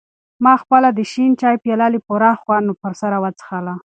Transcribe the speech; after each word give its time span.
ما 0.43 0.53
خپله 0.61 0.89
د 0.97 0.99
شین 1.11 1.31
چای 1.41 1.55
پیاله 1.63 1.87
له 1.93 1.99
پوره 2.05 2.31
خوند 2.41 2.65
سره 3.01 3.17
وڅښله. 3.23 3.75